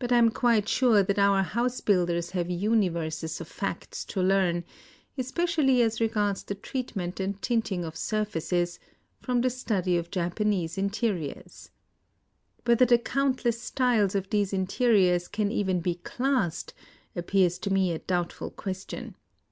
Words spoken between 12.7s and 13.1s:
the